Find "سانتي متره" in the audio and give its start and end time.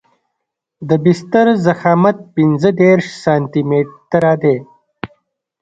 3.23-4.33